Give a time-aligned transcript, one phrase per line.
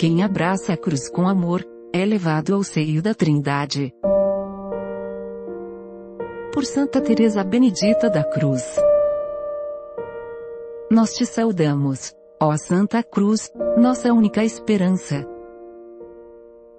[0.00, 3.94] Quem abraça a cruz com amor, é levado ao seio da Trindade.
[6.54, 8.80] Por Santa Teresa Benedita da Cruz.
[10.90, 15.22] Nós te saudamos, ó Santa Cruz, nossa única esperança.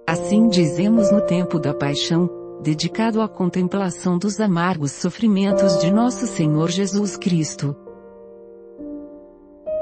[0.04, 2.28] Assim dizemos no tempo da paixão,
[2.60, 7.76] dedicado à contemplação dos amargos sofrimentos de nosso Senhor Jesus Cristo.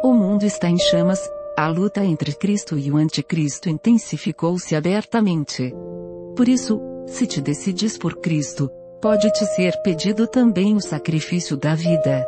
[0.05, 1.27] O mundo está em chamas,
[1.61, 5.75] a luta entre Cristo e o Anticristo intensificou-se abertamente.
[6.35, 11.75] Por isso, se te decides por Cristo, pode te ser pedido também o sacrifício da
[11.75, 12.27] vida.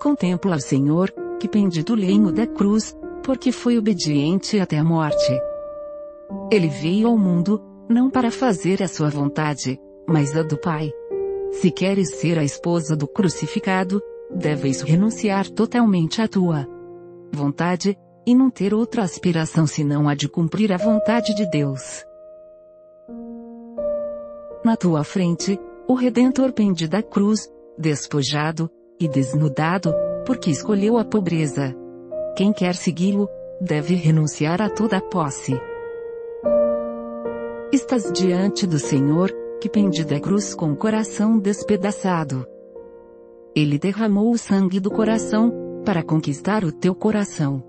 [0.00, 2.92] Contempla o Senhor, que pende do lenho da cruz,
[3.22, 5.32] porque foi obediente até a morte.
[6.50, 9.78] Ele veio ao mundo, não para fazer a sua vontade,
[10.08, 10.90] mas a do Pai.
[11.52, 16.66] Se queres ser a esposa do crucificado, deves renunciar totalmente à tua
[17.32, 22.04] vontade, e não ter outra aspiração senão a de cumprir a vontade de Deus.
[24.64, 28.70] Na tua frente, o Redentor pende da cruz, despojado
[29.00, 29.92] e desnudado,
[30.24, 31.74] porque escolheu a pobreza.
[32.36, 33.28] Quem quer segui-lo,
[33.60, 35.60] deve renunciar a toda posse.
[37.72, 42.46] Estás diante do Senhor, que pende da cruz com o coração despedaçado.
[43.54, 45.52] Ele derramou o sangue do coração,
[45.84, 47.62] para conquistar o teu coração.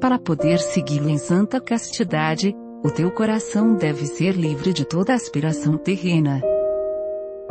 [0.00, 2.54] Para poder segui-lo em santa castidade,
[2.84, 6.40] o teu coração deve ser livre de toda aspiração terrena.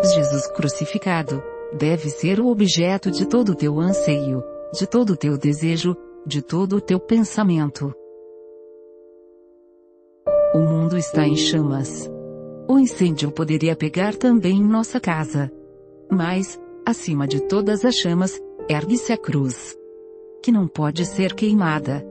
[0.01, 1.41] Jesus crucificado,
[1.77, 5.95] deve ser o objeto de todo o teu anseio, de todo o teu desejo,
[6.25, 7.93] de todo o teu pensamento.
[10.53, 12.09] O mundo está em chamas.
[12.67, 15.51] O incêndio poderia pegar também nossa casa.
[16.09, 19.75] Mas, acima de todas as chamas, ergue-se a cruz.
[20.41, 22.05] Que não pode ser queimada.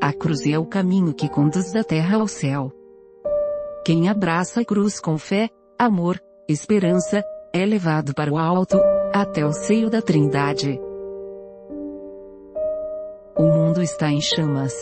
[0.00, 2.72] A cruz é o caminho que conduz da terra ao céu.
[3.84, 5.48] Quem abraça a cruz com fé,
[5.78, 7.22] amor, esperança,
[7.52, 8.78] é levado para o alto,
[9.12, 10.80] até o seio da Trindade.
[13.36, 14.72] O mundo está em chamas.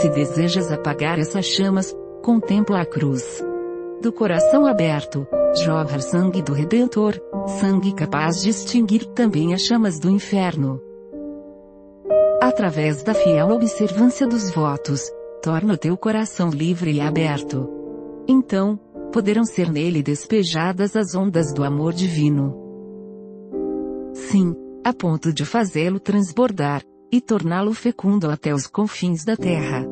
[0.00, 3.42] Se desejas apagar essas chamas, contempla a cruz.
[4.00, 5.26] Do coração aberto,
[5.62, 7.20] jorra sangue do Redentor,
[7.60, 10.80] sangue capaz de extinguir também as chamas do inferno.
[12.40, 15.10] Através da fiel observância dos votos,
[15.42, 17.68] torna o teu coração livre e aberto.
[18.26, 18.80] Então,
[19.12, 22.56] poderão ser nele despejadas as ondas do amor divino.
[24.14, 29.84] Sim, a ponto de fazê-lo transbordar, e torná-lo fecundo até os confins da terra.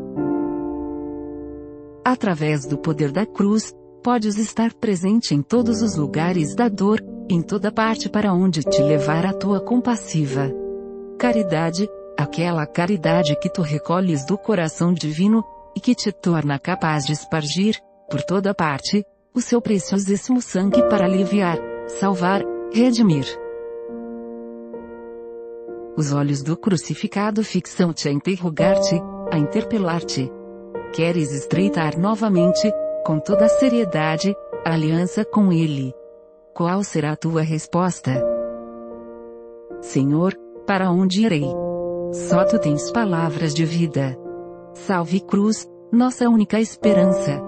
[2.05, 7.43] Através do poder da cruz, podes estar presente em todos os lugares da dor, em
[7.43, 10.51] toda parte para onde te levar a tua compassiva
[11.19, 15.45] caridade, aquela caridade que tu recolhes do coração divino,
[15.77, 17.77] e que te torna capaz de espargir,
[18.11, 19.05] por toda parte,
[19.35, 22.43] o seu preciosíssimo sangue para aliviar, salvar,
[22.73, 23.27] redimir.
[25.97, 29.01] Os olhos do crucificado fixam-te a interrogar-te,
[29.33, 30.31] a interpelar-te.
[30.93, 32.73] Queres estreitar novamente,
[33.09, 35.95] com toda a seriedade, aliança com Ele.
[36.53, 38.23] Qual será a tua resposta?
[39.81, 40.35] Senhor,
[40.67, 41.47] para onde irei?
[42.13, 44.15] Só tu tens palavras de vida.
[44.75, 47.48] Salve cruz, nossa única esperança.